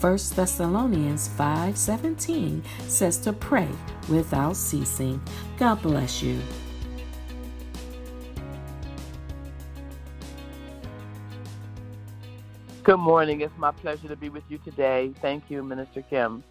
1 0.00 0.34
Thessalonians 0.34 1.28
5:17 1.28 2.62
says 2.88 3.18
to 3.18 3.34
pray 3.34 3.68
without 4.08 4.56
ceasing. 4.56 5.20
God 5.58 5.82
bless 5.82 6.22
you. 6.22 6.40
Good 12.82 12.96
morning. 12.96 13.42
It's 13.42 13.52
my 13.58 13.72
pleasure 13.72 14.08
to 14.08 14.16
be 14.16 14.30
with 14.30 14.42
you 14.48 14.56
today. 14.64 15.12
Thank 15.20 15.50
you, 15.50 15.62
Minister 15.62 16.00
Kim. 16.00 16.42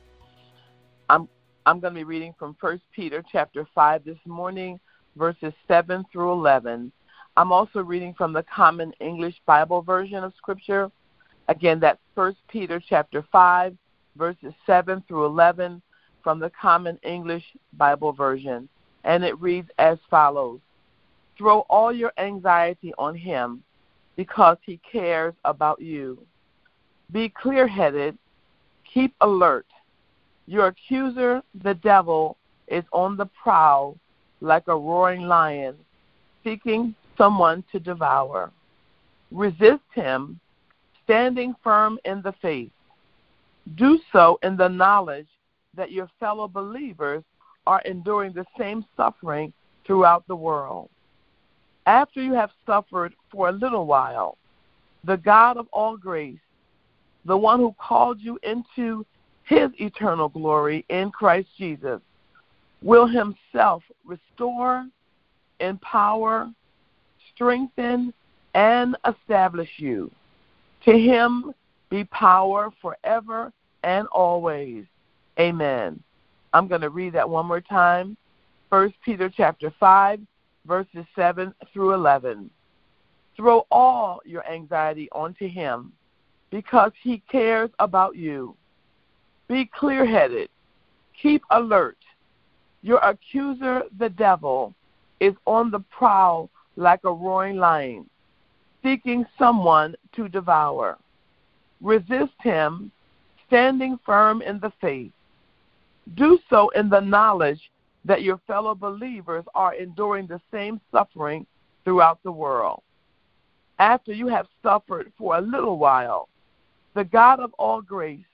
I'm 1.09 1.27
I'm 1.65 1.79
going 1.79 1.95
to 1.95 1.99
be 1.99 2.03
reading 2.03 2.35
from 2.37 2.55
1 2.59 2.79
Peter 2.95 3.23
chapter 3.31 3.67
5 3.73 4.05
this 4.05 4.19
morning, 4.27 4.79
verses 5.15 5.53
7 5.67 6.05
through 6.11 6.33
11. 6.33 6.91
I'm 7.35 7.51
also 7.51 7.81
reading 7.81 8.13
from 8.13 8.31
the 8.31 8.43
Common 8.43 8.93
English 8.99 9.41
Bible 9.47 9.81
version 9.81 10.23
of 10.23 10.33
Scripture. 10.37 10.91
Again, 11.49 11.79
that's 11.79 11.99
1 12.13 12.35
Peter 12.47 12.79
chapter 12.79 13.25
5, 13.31 13.75
verses 14.15 14.53
7 14.67 15.03
through 15.07 15.25
11 15.25 15.81
from 16.23 16.39
the 16.39 16.51
Common 16.51 16.99
English 17.03 17.43
Bible 17.73 18.13
version. 18.13 18.69
And 19.03 19.23
it 19.23 19.39
reads 19.41 19.67
as 19.79 19.97
follows 20.11 20.59
Throw 21.37 21.61
all 21.61 21.91
your 21.91 22.13
anxiety 22.19 22.93
on 22.99 23.15
him 23.15 23.63
because 24.15 24.57
he 24.63 24.79
cares 24.91 25.33
about 25.43 25.81
you. 25.81 26.19
Be 27.11 27.29
clear 27.29 27.67
headed, 27.67 28.15
keep 28.93 29.15
alert. 29.21 29.65
Your 30.45 30.67
accuser, 30.67 31.41
the 31.63 31.73
devil, 31.73 32.37
is 32.67 32.83
on 32.93 33.17
the 33.17 33.25
prowl 33.25 33.97
like 34.41 34.67
a 34.67 34.77
roaring 34.77 35.23
lion, 35.23 35.75
seeking 36.43 36.93
someone 37.17 37.63
to 37.71 37.79
devour. 37.79 38.51
Resist 39.31 39.81
him, 39.95 40.39
standing 41.09 41.55
firm 41.63 41.97
in 42.05 42.21
the 42.21 42.33
faith. 42.39 42.69
Do 43.75 43.99
so 44.13 44.37
in 44.43 44.55
the 44.55 44.67
knowledge 44.67 45.27
that 45.75 45.91
your 45.91 46.07
fellow 46.19 46.47
believers 46.47 47.23
are 47.65 47.81
enduring 47.81 48.33
the 48.33 48.45
same 48.59 48.85
suffering 48.95 49.51
throughout 49.87 50.27
the 50.27 50.35
world. 50.35 50.87
After 51.87 52.21
you 52.21 52.33
have 52.33 52.51
suffered 52.63 53.15
for 53.31 53.49
a 53.49 53.51
little 53.51 53.87
while, 53.87 54.37
the 55.03 55.17
God 55.17 55.57
of 55.57 55.67
all 55.73 55.97
grace, 55.97 56.37
the 57.25 57.37
one 57.37 57.59
who 57.59 57.73
called 57.79 58.19
you 58.19 58.37
into 58.43 59.03
his 59.45 59.69
eternal 59.79 60.29
glory 60.29 60.85
in 60.89 61.09
Christ 61.09 61.49
Jesus, 61.57 62.01
will 62.83 63.07
himself 63.07 63.81
restore, 64.05 64.85
empower, 65.59 66.51
strengthen, 67.33 68.13
and 68.53 68.95
establish 69.07 69.69
you. 69.77 70.11
To 70.85 70.97
him 70.97 71.53
be 71.89 72.03
power 72.05 72.71
forever 72.81 73.51
and 73.83 74.07
always. 74.07 74.85
Amen. 75.39 76.01
I'm 76.53 76.67
going 76.67 76.81
to 76.81 76.89
read 76.89 77.13
that 77.13 77.29
one 77.29 77.45
more 77.45 77.61
time. 77.61 78.17
1 78.69 78.93
Peter 79.03 79.29
chapter 79.35 79.73
5, 79.79 80.19
verses 80.65 81.05
7 81.15 81.53
through 81.73 81.93
11. 81.93 82.49
Throw 83.35 83.65
all 83.71 84.21
your 84.25 84.45
anxiety 84.49 85.09
onto 85.11 85.47
him 85.47 85.93
because 86.51 86.91
he 87.01 87.21
cares 87.31 87.69
about 87.79 88.15
you. 88.15 88.55
Be 89.47 89.69
clear 89.73 90.05
headed. 90.05 90.49
Keep 91.21 91.43
alert. 91.51 91.97
Your 92.81 92.99
accuser, 92.99 93.83
the 93.97 94.09
devil, 94.09 94.73
is 95.19 95.33
on 95.45 95.71
the 95.71 95.79
prowl 95.79 96.49
like 96.75 97.01
a 97.03 97.11
roaring 97.11 97.57
lion, 97.57 98.09
seeking 98.83 99.25
someone 99.37 99.95
to 100.15 100.29
devour. 100.29 100.97
Resist 101.81 102.33
him, 102.41 102.91
standing 103.47 103.99
firm 104.05 104.41
in 104.41 104.59
the 104.59 104.71
faith. 104.81 105.11
Do 106.15 106.39
so 106.49 106.69
in 106.69 106.89
the 106.89 106.99
knowledge 106.99 107.71
that 108.05 108.23
your 108.23 108.39
fellow 108.47 108.75
believers 108.75 109.45
are 109.53 109.75
enduring 109.75 110.27
the 110.27 110.41
same 110.51 110.79
suffering 110.91 111.45
throughout 111.83 112.19
the 112.23 112.31
world. 112.31 112.81
After 113.77 114.11
you 114.11 114.27
have 114.27 114.47
suffered 114.63 115.11
for 115.17 115.37
a 115.37 115.41
little 115.41 115.77
while, 115.77 116.27
the 116.95 117.03
God 117.03 117.39
of 117.39 117.53
all 117.53 117.81
grace, 117.81 118.25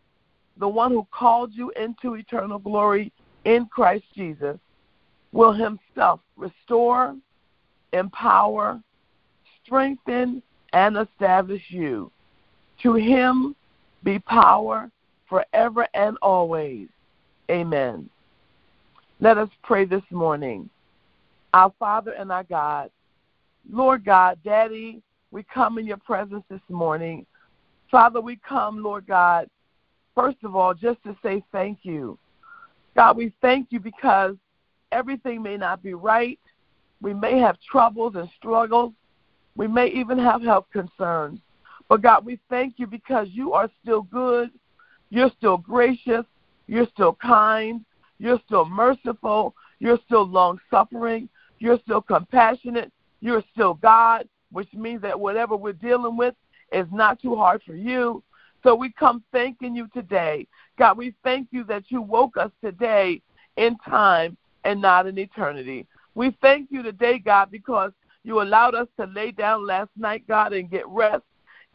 the 0.58 0.68
one 0.68 0.92
who 0.92 1.06
called 1.12 1.54
you 1.54 1.72
into 1.72 2.16
eternal 2.16 2.60
glory 2.60 3.12
in 3.44 3.66
Christ 3.68 4.06
Jesus, 4.16 4.58
will 5.32 5.52
himself 5.52 6.22
restore, 6.38 7.16
empower, 7.94 8.82
strengthen, 9.66 10.42
and 10.74 10.98
establish 10.98 11.64
you. 11.70 12.12
To 12.84 12.94
him 12.94 13.56
be 14.04 14.20
power 14.20 14.92
forever 15.28 15.88
and 15.94 16.18
always. 16.22 16.88
Amen. 17.50 18.10
Let 19.20 19.38
us 19.38 19.50
pray 19.64 19.86
this 19.86 20.04
morning. 20.12 20.70
Our 21.54 21.72
Father 21.80 22.12
and 22.12 22.32
our 22.32 22.44
God, 22.44 22.92
Lord 23.72 24.04
God, 24.04 24.38
Daddy, 24.44 25.02
we 25.32 25.44
come 25.44 25.78
in 25.78 25.86
your 25.86 25.98
presence 25.98 26.44
this 26.50 26.62
morning. 26.70 27.26
Father, 27.90 28.20
we 28.20 28.36
come, 28.48 28.84
Lord 28.84 29.08
God, 29.08 29.50
first 30.14 30.38
of 30.44 30.56
all, 30.56 30.74
just 30.74 31.02
to 31.04 31.16
say 31.24 31.44
thank 31.52 31.80
you. 31.84 32.18
God, 32.96 33.18
we 33.18 33.34
thank 33.42 33.68
you 33.72 33.80
because 33.80 34.36
everything 34.92 35.42
may 35.42 35.58
not 35.58 35.82
be 35.82 35.94
right. 35.94 36.40
We 37.02 37.14
may 37.14 37.40
have 37.40 37.58
troubles 37.72 38.16
and 38.16 38.30
struggles. 38.38 38.94
We 39.56 39.68
may 39.68 39.88
even 39.88 40.18
have 40.20 40.42
health 40.42 40.66
concerns. 40.72 41.40
But 41.88 42.02
God, 42.02 42.26
we 42.26 42.40
thank 42.50 42.76
you 42.78 42.88
because 42.88 43.28
you 43.32 43.54
are 43.54 43.70
still 43.82 44.02
good. 44.04 44.50
You're 45.10 45.32
still 45.38 45.58
gracious. 45.58 46.26
You're 46.68 46.88
still 46.88 47.14
kind. 47.14 47.86
You're 48.18 48.40
still 48.46 48.66
merciful. 48.66 49.56
You're 49.80 50.00
still 50.06 50.26
long 50.26 50.60
suffering. 50.70 51.30
You're 51.60 51.80
still 51.80 52.02
compassionate. 52.02 52.92
You're 53.22 53.44
still 53.54 53.76
God, 53.76 54.28
which 54.52 54.74
means 54.74 55.02
that 55.04 55.20
whatever 55.20 55.56
we're 55.56 55.74
dealing 55.74 56.18
with 56.18 56.36
is 56.72 56.88
not 56.92 57.22
too 57.22 57.36
hard 57.36 57.62
for 57.64 57.76
you. 57.76 58.24
So 58.64 58.74
we 58.74 58.92
come 58.92 59.24
thanking 59.32 59.76
you 59.76 59.88
today. 59.94 60.48
God, 60.78 60.98
we 60.98 61.14
thank 61.24 61.48
you 61.52 61.64
that 61.66 61.84
you 61.90 62.02
woke 62.02 62.36
us 62.36 62.52
today 62.64 63.22
in 63.58 63.78
time 63.88 64.36
and 64.64 64.82
not 64.82 65.06
in 65.08 65.18
eternity. 65.18 65.86
We 66.16 66.36
thank 66.42 66.72
you 66.72 66.82
today, 66.82 67.20
God, 67.20 67.52
because 67.52 67.92
you 68.26 68.42
allowed 68.42 68.74
us 68.74 68.88
to 69.00 69.06
lay 69.06 69.32
down 69.32 69.68
last 69.68 69.92
night, 69.96 70.24
God, 70.28 70.52
and 70.52 70.70
get 70.70 70.88
rest, 70.88 71.24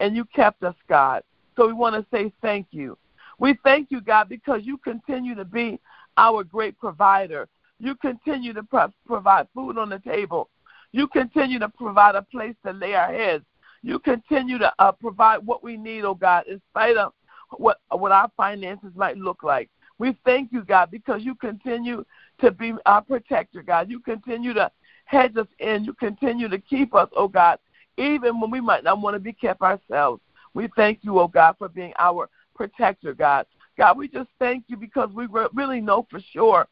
and 0.01 0.17
you 0.17 0.25
kept 0.25 0.65
us, 0.65 0.75
God. 0.89 1.23
So 1.57 1.69
we 1.69 1.73
want 1.73 1.95
to 1.95 2.05
say 2.13 2.33
thank 2.43 2.67
you. 2.73 2.99
We 3.39 3.57
thank 3.63 3.91
you, 3.91 4.01
God, 4.01 4.29
because 4.29 4.63
you 4.65 4.77
continue 4.79 5.37
to 5.37 5.45
be 5.45 5.79
our 6.17 6.43
great 6.43 6.77
provider. 6.77 7.49
You 7.79 7.95
continue 7.95 8.53
to 8.53 8.65
pro- 8.65 8.93
provide 9.07 9.47
food 9.55 9.79
on 9.79 9.89
the 9.91 10.01
table. 10.01 10.51
You 10.91 11.07
continue 11.07 11.61
to 11.61 11.69
provide 11.69 12.17
a 12.17 12.23
place 12.23 12.57
to 12.67 12.73
lay 12.73 12.95
our 12.95 13.13
heads. 13.13 13.45
You 13.83 14.01
continue 14.01 14.59
to 14.59 14.73
uh, 14.81 14.93
provide 14.93 15.47
what 15.47 15.63
we 15.63 15.77
need, 15.77 16.05
oh 16.05 16.15
God, 16.15 16.49
in 16.49 16.61
spite 16.71 16.97
of 16.97 17.13
what 17.57 17.79
what 17.91 18.13
our 18.13 18.31
finances 18.37 18.91
might 18.97 19.17
look 19.17 19.45
like. 19.45 19.71
We 19.99 20.17
thank 20.25 20.53
you, 20.53 20.65
God, 20.65 20.91
because 20.91 21.23
you 21.23 21.35
continue 21.37 22.05
to 22.41 22.51
be 22.51 22.75
our 22.87 23.03
protector, 23.03 23.63
God. 23.63 23.89
You 23.89 24.01
continue 24.01 24.53
to 24.55 24.71
hedge 25.11 25.37
us 25.37 25.47
in. 25.59 25.85
You 25.85 25.93
continue 25.93 26.49
to 26.49 26.59
keep 26.59 26.95
us, 26.95 27.09
oh 27.17 27.29
God, 27.29 27.59
even 27.99 28.41
when 28.41 28.51
we 28.51 28.61
might 28.61 28.85
not 28.85 29.01
want 29.01 29.15
to 29.15 29.21
be 29.21 29.33
kept 29.33 29.61
ourselves. 29.61 30.23
We 30.55 30.69
thank 30.77 31.01
you, 31.03 31.19
oh 31.19 31.29
God, 31.29 31.57
for 31.59 31.69
being 31.69 31.93
our 31.99 32.29
protector, 32.55 33.13
God. 33.13 33.47
God, 33.77 33.99
we 33.99 34.09
just 34.09 34.29
thank 34.39 34.65
you 34.69 34.77
because 34.77 35.11
we 35.13 35.27
really 35.53 35.81
know 35.81 36.07
for 36.11 36.21
sure 36.33 36.67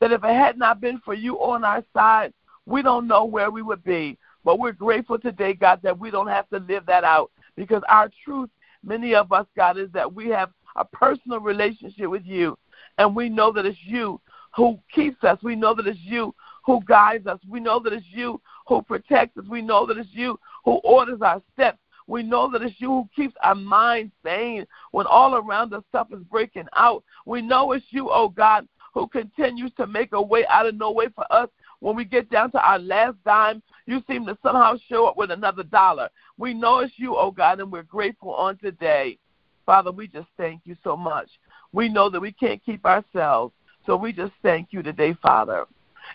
that 0.00 0.12
if 0.12 0.24
it 0.24 0.34
had 0.34 0.58
not 0.58 0.80
been 0.80 1.00
for 1.04 1.14
you 1.14 1.36
on 1.36 1.64
our 1.64 1.84
side, 1.94 2.32
we 2.66 2.82
don't 2.82 3.06
know 3.06 3.24
where 3.24 3.50
we 3.50 3.62
would 3.62 3.84
be. 3.84 4.18
But 4.44 4.58
we're 4.58 4.72
grateful 4.72 5.18
today, 5.18 5.54
God, 5.54 5.80
that 5.82 5.98
we 5.98 6.10
don't 6.10 6.26
have 6.26 6.48
to 6.50 6.58
live 6.58 6.84
that 6.86 7.04
out 7.04 7.30
because 7.56 7.82
our 7.88 8.10
truth, 8.24 8.50
many 8.82 9.14
of 9.14 9.32
us, 9.32 9.46
God, 9.56 9.78
is 9.78 9.90
that 9.92 10.12
we 10.12 10.28
have 10.28 10.50
a 10.76 10.84
personal 10.84 11.40
relationship 11.40 12.08
with 12.08 12.24
you. 12.24 12.58
And 12.98 13.14
we 13.14 13.28
know 13.28 13.52
that 13.52 13.66
it's 13.66 13.78
you 13.84 14.20
who 14.54 14.78
keeps 14.92 15.22
us. 15.24 15.38
We 15.42 15.56
know 15.56 15.74
that 15.74 15.86
it's 15.86 15.98
you 16.00 16.34
who 16.64 16.82
guides 16.86 17.26
us. 17.26 17.38
We 17.48 17.60
know 17.60 17.78
that 17.80 17.92
it's 17.92 18.06
you 18.08 18.40
who 18.66 18.82
protects 18.82 19.36
us. 19.38 19.44
We 19.48 19.62
know 19.62 19.86
that 19.86 19.98
it's 19.98 20.08
you 20.12 20.38
who 20.64 20.72
orders 20.84 21.20
our 21.22 21.42
steps. 21.52 21.78
We 22.06 22.22
know 22.22 22.50
that 22.50 22.62
it's 22.62 22.80
you 22.80 22.88
who 22.88 23.08
keeps 23.14 23.34
our 23.42 23.54
minds 23.54 24.12
sane 24.24 24.66
when 24.90 25.06
all 25.06 25.36
around 25.36 25.72
us 25.72 25.82
stuff 25.88 26.08
is 26.12 26.22
breaking 26.30 26.66
out. 26.76 27.02
We 27.24 27.40
know 27.40 27.72
it's 27.72 27.86
you, 27.90 28.10
oh 28.10 28.28
God, 28.28 28.68
who 28.92 29.06
continues 29.08 29.72
to 29.78 29.86
make 29.86 30.12
a 30.12 30.20
way 30.20 30.46
out 30.46 30.66
of 30.66 30.74
no 30.74 30.90
way 30.90 31.06
for 31.14 31.30
us. 31.32 31.48
When 31.80 31.96
we 31.96 32.04
get 32.04 32.30
down 32.30 32.50
to 32.52 32.66
our 32.66 32.78
last 32.78 33.16
dime, 33.24 33.62
you 33.86 34.02
seem 34.06 34.26
to 34.26 34.38
somehow 34.42 34.76
show 34.88 35.06
up 35.06 35.16
with 35.16 35.30
another 35.30 35.62
dollar. 35.62 36.08
We 36.38 36.54
know 36.54 36.80
it's 36.80 36.94
you, 36.96 37.16
oh 37.16 37.30
God, 37.30 37.60
and 37.60 37.70
we're 37.70 37.82
grateful 37.82 38.34
on 38.34 38.58
today. 38.58 39.18
Father, 39.66 39.90
we 39.90 40.06
just 40.06 40.28
thank 40.36 40.62
you 40.64 40.76
so 40.84 40.96
much. 40.96 41.28
We 41.72 41.88
know 41.88 42.10
that 42.10 42.20
we 42.20 42.32
can't 42.32 42.62
keep 42.64 42.84
ourselves, 42.84 43.54
so 43.86 43.96
we 43.96 44.12
just 44.12 44.32
thank 44.42 44.68
you 44.72 44.82
today, 44.82 45.14
Father. 45.22 45.66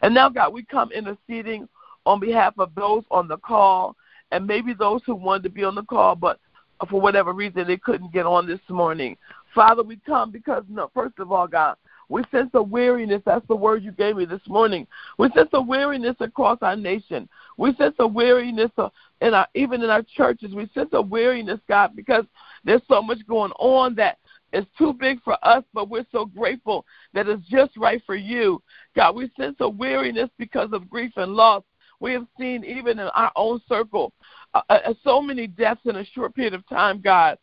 And 0.01 0.13
now, 0.13 0.29
God, 0.29 0.53
we 0.53 0.63
come 0.63 0.91
interceding 0.91 1.67
on 2.05 2.19
behalf 2.19 2.53
of 2.57 2.73
those 2.75 3.03
on 3.11 3.27
the 3.27 3.37
call 3.37 3.95
and 4.31 4.45
maybe 4.45 4.73
those 4.73 5.01
who 5.05 5.15
wanted 5.15 5.43
to 5.43 5.49
be 5.49 5.63
on 5.63 5.75
the 5.75 5.83
call, 5.83 6.15
but 6.15 6.39
for 6.89 7.01
whatever 7.01 7.33
reason 7.33 7.67
they 7.67 7.77
couldn't 7.77 8.13
get 8.13 8.25
on 8.25 8.47
this 8.47 8.59
morning. 8.69 9.17
Father, 9.53 9.83
we 9.83 9.97
come 10.05 10.31
because, 10.31 10.63
no, 10.69 10.89
first 10.93 11.19
of 11.19 11.31
all, 11.31 11.47
God, 11.47 11.75
we 12.07 12.23
sense 12.31 12.49
a 12.53 12.61
weariness. 12.61 13.21
That's 13.25 13.45
the 13.47 13.55
word 13.55 13.83
you 13.83 13.91
gave 13.91 14.17
me 14.17 14.25
this 14.25 14.41
morning. 14.47 14.87
We 15.17 15.29
sense 15.35 15.49
a 15.53 15.61
weariness 15.61 16.15
across 16.19 16.57
our 16.61 16.75
nation. 16.75 17.29
We 17.57 17.75
sense 17.75 17.95
a 17.99 18.07
weariness 18.07 18.71
uh, 18.77 18.89
in 19.21 19.33
our, 19.33 19.47
even 19.53 19.83
in 19.83 19.89
our 19.89 20.03
churches. 20.03 20.53
We 20.53 20.69
sense 20.73 20.89
a 20.93 21.01
weariness, 21.01 21.59
God, 21.67 21.95
because 21.95 22.25
there's 22.63 22.81
so 22.87 23.01
much 23.01 23.19
going 23.27 23.51
on 23.59 23.93
that 23.95 24.17
is 24.53 24.65
too 24.77 24.93
big 24.93 25.21
for 25.23 25.37
us, 25.43 25.63
but 25.73 25.89
we're 25.89 26.05
so 26.11 26.25
grateful 26.25 26.85
that 27.13 27.27
it's 27.27 27.45
just 27.47 27.75
right 27.77 28.01
for 28.05 28.15
you. 28.15 28.61
God, 28.95 29.15
we 29.15 29.31
sense 29.39 29.55
a 29.59 29.69
weariness 29.69 30.29
because 30.37 30.69
of 30.73 30.89
grief 30.89 31.11
and 31.17 31.33
loss. 31.33 31.63
We 31.99 32.13
have 32.13 32.27
seen 32.39 32.63
even 32.63 32.99
in 32.99 33.07
our 33.07 33.31
own 33.35 33.61
circle 33.67 34.13
uh, 34.53 34.61
uh, 34.69 34.93
so 35.03 35.21
many 35.21 35.47
deaths 35.47 35.81
in 35.85 35.97
a 35.97 36.05
short 36.05 36.33
period 36.35 36.53
of 36.53 36.67
time, 36.67 37.01
God. 37.01 37.37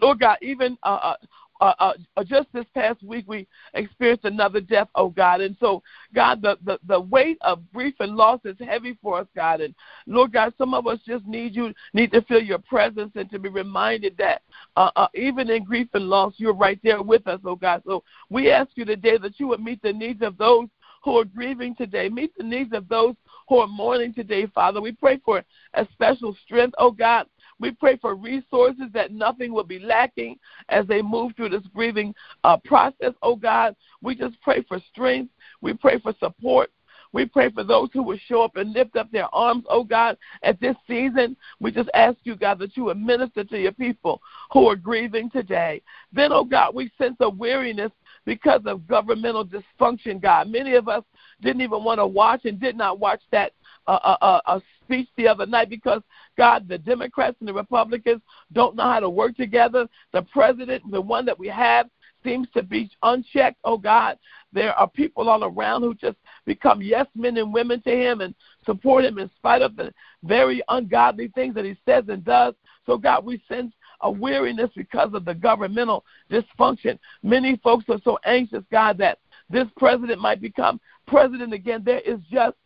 Lord 0.00 0.20
God, 0.20 0.36
even 0.42 0.76
uh, 0.82 1.14
uh 1.60 1.74
uh, 1.78 1.92
uh, 2.16 2.24
just 2.24 2.48
this 2.52 2.66
past 2.74 3.02
week 3.02 3.24
we 3.26 3.46
experienced 3.74 4.24
another 4.24 4.60
death, 4.60 4.88
oh 4.94 5.08
God. 5.08 5.40
And 5.40 5.56
so, 5.60 5.82
God, 6.14 6.42
the, 6.42 6.58
the, 6.64 6.78
the 6.86 7.00
weight 7.00 7.38
of 7.40 7.60
grief 7.72 7.94
and 8.00 8.16
loss 8.16 8.40
is 8.44 8.56
heavy 8.60 8.98
for 9.02 9.20
us, 9.20 9.26
God. 9.34 9.60
And 9.60 9.74
Lord 10.06 10.32
God, 10.32 10.52
some 10.58 10.74
of 10.74 10.86
us 10.86 10.98
just 11.06 11.26
need 11.26 11.54
you, 11.54 11.72
need 11.92 12.12
to 12.12 12.22
feel 12.22 12.42
your 12.42 12.58
presence 12.58 13.12
and 13.14 13.30
to 13.30 13.38
be 13.38 13.48
reminded 13.48 14.16
that 14.18 14.42
uh, 14.76 14.90
uh, 14.96 15.08
even 15.14 15.50
in 15.50 15.64
grief 15.64 15.88
and 15.94 16.08
loss, 16.08 16.34
you're 16.36 16.54
right 16.54 16.78
there 16.82 17.02
with 17.02 17.26
us, 17.26 17.40
oh 17.44 17.56
God. 17.56 17.82
So 17.86 18.02
we 18.30 18.50
ask 18.50 18.70
you 18.74 18.84
today 18.84 19.18
that 19.18 19.38
you 19.38 19.48
would 19.48 19.60
meet 19.60 19.82
the 19.82 19.92
needs 19.92 20.22
of 20.22 20.36
those 20.38 20.68
who 21.06 21.18
are 21.18 21.24
grieving 21.24 21.74
today. 21.74 22.08
Meet 22.08 22.36
the 22.36 22.42
needs 22.42 22.72
of 22.72 22.88
those 22.88 23.14
who 23.48 23.58
are 23.58 23.68
mourning 23.68 24.12
today, 24.12 24.46
Father. 24.46 24.80
We 24.80 24.92
pray 24.92 25.20
for 25.24 25.44
a 25.74 25.86
special 25.92 26.36
strength, 26.44 26.74
oh 26.78 26.90
God, 26.90 27.26
we 27.58 27.70
pray 27.70 27.96
for 27.96 28.14
resources 28.14 28.86
that 28.92 29.12
nothing 29.12 29.52
will 29.52 29.64
be 29.64 29.78
lacking 29.78 30.38
as 30.68 30.86
they 30.86 31.02
move 31.02 31.32
through 31.36 31.50
this 31.50 31.66
grieving 31.74 32.14
uh, 32.44 32.56
process, 32.64 33.12
oh 33.22 33.36
God. 33.36 33.74
We 34.02 34.14
just 34.14 34.40
pray 34.42 34.64
for 34.68 34.78
strength. 34.92 35.32
We 35.60 35.74
pray 35.74 35.98
for 35.98 36.12
support. 36.20 36.70
We 37.12 37.24
pray 37.24 37.50
for 37.50 37.64
those 37.64 37.88
who 37.92 38.02
will 38.02 38.18
show 38.26 38.42
up 38.42 38.56
and 38.56 38.72
lift 38.72 38.96
up 38.96 39.10
their 39.10 39.34
arms, 39.34 39.64
oh 39.70 39.84
God, 39.84 40.18
at 40.42 40.60
this 40.60 40.76
season. 40.86 41.36
We 41.60 41.70
just 41.70 41.88
ask 41.94 42.18
you, 42.24 42.36
God, 42.36 42.58
that 42.58 42.76
you 42.76 42.84
would 42.84 43.00
minister 43.00 43.42
to 43.44 43.58
your 43.58 43.72
people 43.72 44.20
who 44.52 44.68
are 44.68 44.76
grieving 44.76 45.30
today. 45.30 45.80
Then, 46.12 46.32
oh 46.32 46.44
God, 46.44 46.74
we 46.74 46.90
sense 46.98 47.16
a 47.20 47.30
weariness 47.30 47.92
because 48.26 48.60
of 48.66 48.86
governmental 48.86 49.46
dysfunction, 49.46 50.20
God. 50.20 50.48
Many 50.48 50.74
of 50.74 50.88
us 50.88 51.04
didn't 51.40 51.62
even 51.62 51.84
want 51.84 52.00
to 52.00 52.06
watch 52.06 52.44
and 52.44 52.60
did 52.60 52.76
not 52.76 52.98
watch 52.98 53.22
that 53.30 53.52
uh, 53.86 54.16
uh, 54.20 54.40
uh, 54.46 54.60
speech 54.86 55.08
the 55.16 55.28
other 55.28 55.46
night 55.46 55.68
because 55.68 56.00
God, 56.38 56.68
the 56.68 56.78
Democrats 56.78 57.36
and 57.40 57.48
the 57.48 57.52
Republicans 57.52 58.22
don't 58.52 58.76
know 58.76 58.84
how 58.84 59.00
to 59.00 59.10
work 59.10 59.36
together. 59.36 59.88
The 60.12 60.22
president, 60.22 60.82
the 60.90 61.00
one 61.00 61.26
that 61.26 61.38
we 61.38 61.48
have, 61.48 61.88
seems 62.24 62.48
to 62.54 62.62
be 62.62 62.90
unchecked. 63.02 63.58
Oh 63.64 63.78
God, 63.78 64.18
there 64.52 64.72
are 64.74 64.88
people 64.88 65.28
all 65.28 65.44
around 65.44 65.82
who 65.82 65.94
just 65.94 66.16
become 66.44 66.82
yes 66.82 67.06
men 67.14 67.36
and 67.36 67.52
women 67.52 67.80
to 67.82 67.90
him 67.90 68.20
and 68.20 68.34
support 68.64 69.04
him 69.04 69.18
in 69.18 69.30
spite 69.36 69.62
of 69.62 69.76
the 69.76 69.92
very 70.24 70.62
ungodly 70.68 71.28
things 71.34 71.54
that 71.54 71.64
he 71.64 71.76
says 71.84 72.04
and 72.08 72.24
does. 72.24 72.54
So 72.86 72.96
God, 72.96 73.24
we 73.24 73.42
sense 73.48 73.72
a 74.00 74.10
weariness 74.10 74.70
because 74.76 75.10
of 75.14 75.24
the 75.24 75.34
governmental 75.34 76.04
dysfunction. 76.30 76.98
Many 77.22 77.56
folks 77.62 77.84
are 77.88 78.00
so 78.04 78.18
anxious, 78.24 78.64
God, 78.70 78.98
that 78.98 79.18
this 79.48 79.66
president 79.76 80.20
might 80.20 80.40
become 80.40 80.80
president 81.06 81.52
again. 81.52 81.82
There 81.84 82.00
is 82.00 82.18
just 82.30 82.56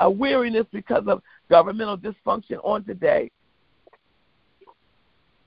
a 0.00 0.10
weariness 0.10 0.66
because 0.72 1.04
of 1.06 1.22
governmental 1.48 1.96
dysfunction 1.96 2.58
on 2.62 2.84
today. 2.84 3.30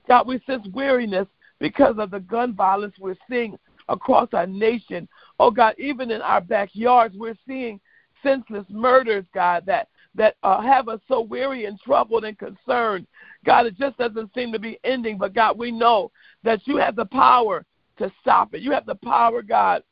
God, 0.08 0.26
we 0.26 0.40
sense 0.46 0.66
weariness 0.72 1.26
because 1.58 1.96
of 1.98 2.10
the 2.10 2.20
gun 2.20 2.54
violence 2.54 2.94
we're 2.98 3.16
seeing 3.30 3.58
across 3.88 4.28
our 4.32 4.46
nation. 4.46 5.08
Oh 5.38 5.50
God, 5.50 5.74
even 5.78 6.10
in 6.10 6.20
our 6.20 6.40
backyards, 6.40 7.14
we're 7.16 7.38
seeing 7.46 7.80
senseless 8.22 8.66
murders, 8.68 9.24
God, 9.34 9.64
that 9.66 9.88
that 10.14 10.36
uh, 10.42 10.60
have 10.60 10.88
us 10.88 11.00
so 11.08 11.22
weary 11.22 11.64
and 11.64 11.80
troubled 11.80 12.24
and 12.24 12.38
concerned. 12.38 13.06
God, 13.46 13.66
it 13.66 13.78
just 13.78 13.96
doesn't 13.96 14.34
seem 14.34 14.52
to 14.52 14.58
be 14.58 14.78
ending. 14.84 15.16
But 15.16 15.34
God, 15.34 15.58
we 15.58 15.70
know 15.70 16.10
that 16.44 16.66
you 16.66 16.76
have 16.76 16.96
the 16.96 17.06
power 17.06 17.64
to 17.98 18.12
stop 18.20 18.54
it. 18.54 18.60
You 18.60 18.72
have 18.72 18.84
the 18.84 18.96
power, 18.96 19.40
God, 19.40 19.82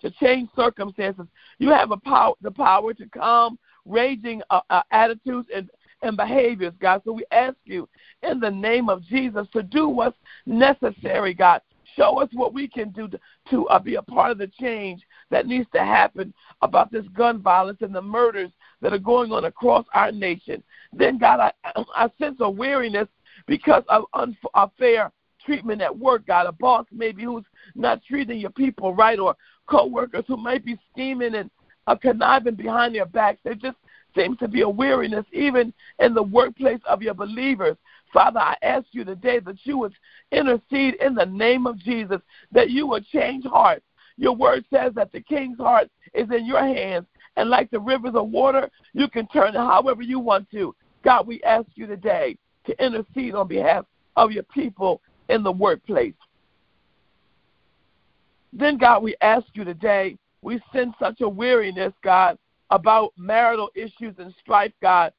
to 0.00 0.10
change 0.12 0.48
circumstances. 0.56 1.26
You 1.58 1.70
have 1.70 1.90
a 1.90 1.96
power, 1.98 2.34
the 2.40 2.50
power 2.50 2.94
to 2.94 3.06
calm 3.08 3.58
raging 3.88 4.42
uh, 4.50 4.60
uh, 4.70 4.82
attitudes 4.90 5.48
and, 5.54 5.70
and 6.02 6.16
behaviors, 6.16 6.74
God. 6.80 7.02
So 7.04 7.12
we 7.12 7.24
ask 7.32 7.56
you 7.64 7.88
in 8.22 8.40
the 8.40 8.50
name 8.50 8.88
of 8.88 9.02
Jesus 9.04 9.46
to 9.52 9.62
do 9.62 9.88
what's 9.88 10.16
necessary, 10.46 11.34
God. 11.34 11.62
Show 11.96 12.20
us 12.20 12.28
what 12.32 12.54
we 12.54 12.68
can 12.68 12.90
do 12.90 13.08
to, 13.08 13.18
to 13.50 13.66
uh, 13.68 13.78
be 13.78 13.96
a 13.96 14.02
part 14.02 14.30
of 14.30 14.38
the 14.38 14.46
change 14.60 15.02
that 15.30 15.46
needs 15.46 15.68
to 15.74 15.80
happen 15.80 16.32
about 16.62 16.92
this 16.92 17.06
gun 17.16 17.40
violence 17.42 17.78
and 17.80 17.94
the 17.94 18.02
murders 18.02 18.50
that 18.80 18.92
are 18.92 18.98
going 18.98 19.32
on 19.32 19.46
across 19.46 19.84
our 19.94 20.12
nation. 20.12 20.62
Then, 20.92 21.18
God, 21.18 21.40
I, 21.40 21.52
I 21.94 22.08
sense 22.20 22.36
a 22.40 22.50
weariness 22.50 23.08
because 23.46 23.82
of 23.88 24.04
unfair 24.54 25.10
treatment 25.44 25.80
at 25.80 25.96
work, 25.96 26.26
God. 26.26 26.46
A 26.46 26.52
boss 26.52 26.86
maybe 26.92 27.24
who's 27.24 27.44
not 27.74 28.02
treating 28.04 28.38
your 28.38 28.50
people 28.50 28.94
right, 28.94 29.18
or 29.18 29.34
coworkers 29.66 30.24
who 30.28 30.36
might 30.36 30.64
be 30.64 30.78
scheming 30.92 31.34
and 31.34 31.50
uh, 31.88 31.96
conniving 31.96 32.54
behind 32.54 32.94
their 32.94 33.06
backs. 33.06 33.40
There 33.42 33.54
just 33.54 33.78
seems 34.14 34.38
to 34.38 34.48
be 34.48 34.60
a 34.60 34.68
weariness 34.68 35.24
even 35.32 35.72
in 35.98 36.14
the 36.14 36.22
workplace 36.22 36.80
of 36.86 37.02
your 37.02 37.14
believers. 37.14 37.76
Father, 38.12 38.40
I 38.40 38.56
ask 38.62 38.86
you 38.92 39.04
today 39.04 39.38
that 39.40 39.56
you 39.64 39.78
would 39.78 39.94
intercede 40.30 40.94
in 41.00 41.14
the 41.14 41.26
name 41.26 41.66
of 41.66 41.78
Jesus, 41.78 42.20
that 42.52 42.70
you 42.70 42.86
would 42.86 43.06
change 43.06 43.44
hearts. 43.44 43.84
Your 44.16 44.34
word 44.34 44.64
says 44.72 44.92
that 44.94 45.12
the 45.12 45.20
king's 45.20 45.58
heart 45.58 45.88
is 46.12 46.28
in 46.30 46.44
your 46.44 46.62
hands, 46.62 47.06
and 47.36 47.48
like 47.48 47.70
the 47.70 47.80
rivers 47.80 48.14
of 48.14 48.30
water, 48.30 48.68
you 48.92 49.08
can 49.08 49.26
turn 49.28 49.54
it 49.54 49.58
however 49.58 50.02
you 50.02 50.18
want 50.18 50.50
to. 50.50 50.74
God, 51.04 51.26
we 51.26 51.42
ask 51.42 51.68
you 51.74 51.86
today 51.86 52.36
to 52.66 52.84
intercede 52.84 53.34
on 53.34 53.48
behalf 53.48 53.84
of 54.16 54.32
your 54.32 54.42
people 54.42 55.00
in 55.28 55.42
the 55.42 55.52
workplace. 55.52 56.14
Then, 58.52 58.76
God, 58.76 59.02
we 59.02 59.14
ask 59.20 59.46
you 59.54 59.64
today, 59.64 60.16
we 60.48 60.58
send 60.72 60.94
such 60.98 61.20
a 61.20 61.28
weariness, 61.28 61.92
God, 62.02 62.38
about 62.70 63.12
marital 63.18 63.68
issues 63.74 64.14
and 64.16 64.34
strife, 64.40 64.72
God. 64.80 65.12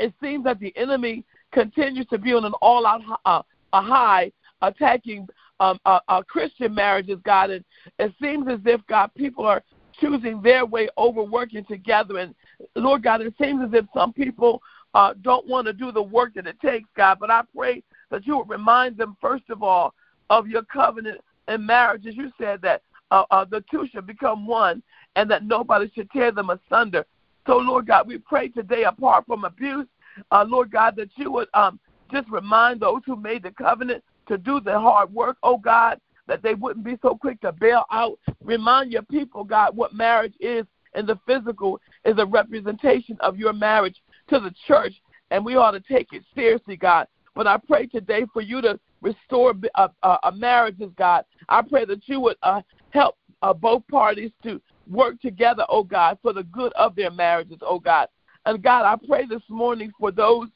It 0.00 0.12
seems 0.20 0.42
that 0.46 0.58
the 0.58 0.76
enemy 0.76 1.24
continues 1.52 2.06
to 2.08 2.18
be 2.18 2.32
on 2.32 2.44
an 2.44 2.54
all 2.60 2.86
out 2.86 3.02
uh, 3.24 3.42
a 3.72 3.80
high, 3.80 4.32
attacking 4.62 5.28
um, 5.60 5.78
uh, 5.86 6.00
uh, 6.08 6.22
Christian 6.22 6.74
marriages, 6.74 7.20
God. 7.24 7.50
And 7.50 7.64
it 8.00 8.12
seems 8.20 8.48
as 8.48 8.58
if, 8.64 8.84
God, 8.88 9.12
people 9.16 9.46
are 9.46 9.62
choosing 10.00 10.42
their 10.42 10.66
way 10.66 10.88
over 10.96 11.22
working 11.22 11.64
together. 11.64 12.18
And 12.18 12.34
Lord 12.74 13.04
God, 13.04 13.20
it 13.20 13.32
seems 13.40 13.62
as 13.62 13.70
if 13.72 13.84
some 13.94 14.12
people 14.12 14.60
uh, 14.92 15.14
don't 15.22 15.46
want 15.46 15.68
to 15.68 15.72
do 15.72 15.92
the 15.92 16.02
work 16.02 16.34
that 16.34 16.48
it 16.48 16.60
takes, 16.60 16.88
God. 16.96 17.18
But 17.20 17.30
I 17.30 17.42
pray 17.56 17.84
that 18.10 18.26
you 18.26 18.38
would 18.38 18.50
remind 18.50 18.96
them, 18.96 19.16
first 19.20 19.44
of 19.50 19.62
all, 19.62 19.94
of 20.30 20.48
your 20.48 20.62
covenant 20.64 21.20
in 21.46 21.64
marriage, 21.64 22.06
as 22.08 22.16
you 22.16 22.32
said 22.40 22.60
that 22.62 22.82
uh, 23.10 23.24
uh, 23.30 23.44
the 23.44 23.64
two 23.70 23.86
should 23.92 24.06
become 24.06 24.46
one, 24.46 24.82
and 25.16 25.30
that 25.30 25.44
nobody 25.44 25.90
should 25.94 26.10
tear 26.10 26.32
them 26.32 26.50
asunder. 26.50 27.04
So, 27.46 27.56
Lord 27.56 27.86
God, 27.86 28.06
we 28.06 28.18
pray 28.18 28.48
today, 28.48 28.84
apart 28.84 29.26
from 29.26 29.44
abuse, 29.44 29.86
uh, 30.30 30.44
Lord 30.46 30.70
God, 30.70 30.96
that 30.96 31.10
you 31.16 31.32
would 31.32 31.48
um, 31.54 31.80
just 32.12 32.28
remind 32.28 32.80
those 32.80 33.00
who 33.06 33.16
made 33.16 33.42
the 33.42 33.50
covenant 33.50 34.04
to 34.28 34.38
do 34.38 34.60
the 34.60 34.78
hard 34.78 35.12
work, 35.12 35.36
oh 35.42 35.56
God, 35.56 36.00
that 36.26 36.42
they 36.42 36.54
wouldn't 36.54 36.84
be 36.84 36.98
so 37.02 37.16
quick 37.16 37.40
to 37.40 37.52
bail 37.52 37.84
out. 37.90 38.18
Remind 38.42 38.92
your 38.92 39.02
people, 39.02 39.42
God, 39.42 39.76
what 39.76 39.94
marriage 39.94 40.34
is 40.38 40.64
and 40.94 41.06
the 41.06 41.18
physical 41.26 41.80
is 42.04 42.14
a 42.18 42.26
representation 42.26 43.16
of 43.20 43.38
your 43.38 43.52
marriage 43.52 43.96
to 44.28 44.40
the 44.40 44.52
church, 44.66 44.94
and 45.30 45.44
we 45.44 45.56
ought 45.56 45.72
to 45.72 45.80
take 45.80 46.12
it 46.12 46.22
seriously, 46.34 46.76
God. 46.76 47.06
But 47.34 47.46
I 47.46 47.58
pray 47.58 47.86
today 47.86 48.26
for 48.32 48.42
you 48.42 48.60
to 48.60 48.78
restore 49.00 49.54
uh, 49.76 49.88
uh, 50.02 50.16
uh, 50.22 50.30
marriages, 50.32 50.90
God. 50.96 51.24
I 51.48 51.62
pray 51.62 51.84
that 51.84 52.02
you 52.06 52.20
would 52.20 52.36
uh, 52.42 52.62
help 52.90 53.16
uh, 53.42 53.52
both 53.52 53.86
parties 53.88 54.30
to 54.42 54.60
work 54.88 55.20
together, 55.20 55.64
oh 55.68 55.82
God, 55.82 56.18
for 56.22 56.32
the 56.32 56.42
good 56.44 56.72
of 56.74 56.94
their 56.94 57.10
marriages, 57.10 57.58
oh 57.62 57.78
God. 57.78 58.08
And 58.46 58.62
God, 58.62 58.84
I 58.84 58.96
pray 59.06 59.26
this 59.26 59.42
morning 59.48 59.92
for 59.98 60.10
those 60.10 60.48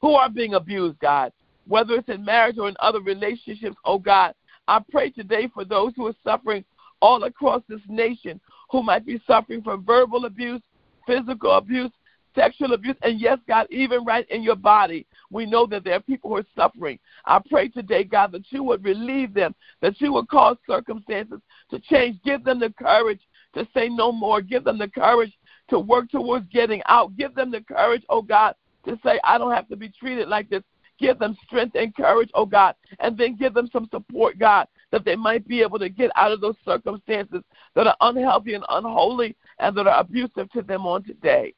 who 0.00 0.12
are 0.14 0.30
being 0.30 0.54
abused, 0.54 0.98
God, 1.00 1.32
whether 1.66 1.94
it's 1.94 2.08
in 2.08 2.24
marriage 2.24 2.58
or 2.58 2.68
in 2.68 2.76
other 2.80 3.00
relationships, 3.00 3.76
oh 3.84 3.98
God. 3.98 4.34
I 4.66 4.80
pray 4.90 5.10
today 5.10 5.48
for 5.52 5.64
those 5.64 5.92
who 5.96 6.06
are 6.06 6.14
suffering 6.22 6.64
all 7.00 7.24
across 7.24 7.62
this 7.68 7.80
nation 7.88 8.40
who 8.70 8.82
might 8.82 9.06
be 9.06 9.20
suffering 9.26 9.62
from 9.62 9.84
verbal 9.84 10.26
abuse, 10.26 10.60
physical 11.06 11.52
abuse, 11.52 11.90
sexual 12.38 12.72
abuse, 12.72 12.96
and 13.02 13.20
yes, 13.20 13.38
God, 13.48 13.66
even 13.70 14.04
right 14.04 14.28
in 14.30 14.42
your 14.42 14.56
body, 14.56 15.06
we 15.30 15.44
know 15.44 15.66
that 15.66 15.84
there 15.84 15.94
are 15.94 16.00
people 16.00 16.30
who 16.30 16.36
are 16.36 16.46
suffering. 16.56 16.98
I 17.24 17.40
pray 17.50 17.68
today, 17.68 18.04
God, 18.04 18.32
that 18.32 18.44
you 18.50 18.62
would 18.62 18.84
relieve 18.84 19.34
them, 19.34 19.54
that 19.80 20.00
you 20.00 20.12
would 20.12 20.28
cause 20.28 20.56
circumstances 20.66 21.40
to 21.70 21.80
change. 21.80 22.18
Give 22.24 22.44
them 22.44 22.60
the 22.60 22.72
courage 22.78 23.20
to 23.54 23.66
say 23.74 23.88
no 23.88 24.12
more. 24.12 24.40
Give 24.40 24.64
them 24.64 24.78
the 24.78 24.88
courage 24.88 25.32
to 25.70 25.78
work 25.78 26.10
towards 26.10 26.46
getting 26.52 26.82
out. 26.86 27.16
Give 27.16 27.34
them 27.34 27.50
the 27.50 27.60
courage, 27.60 28.04
oh 28.08 28.22
God, 28.22 28.54
to 28.86 28.98
say, 29.04 29.18
I 29.24 29.36
don't 29.38 29.52
have 29.52 29.68
to 29.68 29.76
be 29.76 29.88
treated 29.88 30.28
like 30.28 30.48
this. 30.48 30.62
Give 30.98 31.18
them 31.18 31.36
strength 31.44 31.76
and 31.76 31.94
courage, 31.94 32.30
oh 32.34 32.46
God, 32.46 32.74
and 32.98 33.16
then 33.16 33.36
give 33.36 33.54
them 33.54 33.68
some 33.72 33.88
support, 33.92 34.38
God, 34.38 34.66
that 34.90 35.04
they 35.04 35.14
might 35.14 35.46
be 35.46 35.62
able 35.62 35.78
to 35.78 35.88
get 35.88 36.10
out 36.16 36.32
of 36.32 36.40
those 36.40 36.56
circumstances 36.64 37.42
that 37.74 37.86
are 37.86 37.96
unhealthy 38.00 38.54
and 38.54 38.64
unholy 38.68 39.36
and 39.60 39.76
that 39.76 39.86
are 39.86 40.00
abusive 40.00 40.50
to 40.52 40.62
them 40.62 40.86
on 40.86 41.04
today. 41.04 41.54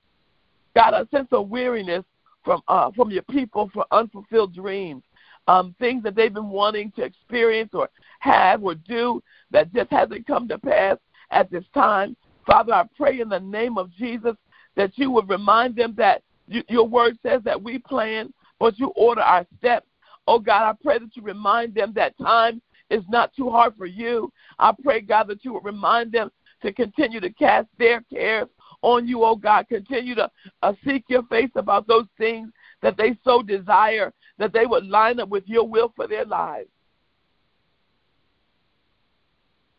God, 0.75 0.95
a 0.95 1.09
sense 1.15 1.29
of 1.33 1.49
weariness 1.49 2.05
from 2.45 2.63
uh, 2.69 2.91
from 2.93 3.11
your 3.11 3.23
people 3.23 3.71
for 3.73 3.85
unfulfilled 3.91 4.55
dreams, 4.55 5.03
um, 5.47 5.75
things 5.79 6.03
that 6.03 6.15
they've 6.15 6.33
been 6.33 6.49
wanting 6.49 6.93
to 6.93 7.03
experience 7.03 7.71
or 7.73 7.89
have 8.21 8.63
or 8.63 8.75
do 8.75 9.23
that 9.51 9.73
just 9.75 9.91
hasn't 9.91 10.27
come 10.27 10.49
to 10.49 10.59
pass 10.59 10.97
at 11.31 11.51
this 11.51 11.65
time. 11.75 12.17
Father, 12.47 12.73
I 12.73 12.85
pray 12.97 13.21
in 13.21 13.29
the 13.29 13.41
name 13.41 13.79
of 13.79 13.93
Jesus 13.93 14.35
that 14.77 14.93
you 14.97 15.11
would 15.11 15.29
remind 15.29 15.77
them 15.77 15.95
that 15.97 16.23
you, 16.49 16.63
your 16.69 16.87
word 16.87 17.19
says 17.23 17.43
that 17.45 17.61
we 17.61 17.79
plan, 17.79 18.33
but 18.59 18.79
you 18.79 18.89
order 18.97 19.21
our 19.21 19.47
steps. 19.59 19.87
Oh 20.27 20.39
God, 20.39 20.69
I 20.69 20.75
pray 20.83 20.99
that 20.99 21.17
you 21.17 21.23
remind 21.23 21.75
them 21.75 21.93
that 21.95 22.17
time 22.19 22.63
is 22.89 23.03
not 23.09 23.35
too 23.35 23.51
hard 23.51 23.75
for 23.77 23.87
you. 23.87 24.33
I 24.59 24.73
pray, 24.83 25.01
God, 25.01 25.29
that 25.29 25.45
you 25.45 25.55
would 25.55 25.65
remind 25.65 26.13
them 26.13 26.31
to 26.63 26.73
continue 26.73 27.21
to 27.21 27.31
cast 27.31 27.69
their 27.79 28.03
cares 28.13 28.49
on 28.83 29.07
you, 29.07 29.25
oh 29.25 29.37
God. 29.37 29.69
Continue 29.69 30.15
to 30.15 30.31
uh, 30.63 30.73
seek 30.85 31.05
your 31.09 31.23
face 31.25 31.51
about 31.55 31.87
those 31.87 32.07
things 32.19 32.51
that 32.83 32.97
they 32.97 33.17
so 33.25 33.43
desire, 33.43 34.13
that 34.39 34.53
they 34.53 34.67
would 34.67 34.87
line 34.87 35.21
up 35.21 35.29
with 35.29 35.45
your 35.47 35.67
will 35.67 35.93
for 35.95 36.07
their 36.07 36.25
lives. 36.25 36.69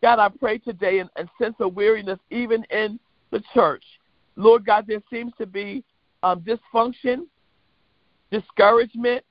God, 0.01 0.19
I 0.19 0.29
pray 0.29 0.57
today 0.57 0.99
in 0.99 1.09
a 1.15 1.27
sense 1.39 1.55
of 1.59 1.75
weariness, 1.75 2.19
even 2.31 2.63
in 2.71 2.99
the 3.31 3.43
church. 3.53 3.83
Lord 4.35 4.65
God, 4.65 4.85
there 4.87 5.01
seems 5.11 5.33
to 5.37 5.45
be 5.45 5.83
um, 6.23 6.41
dysfunction, 6.41 7.27
discouragement, 8.31 9.23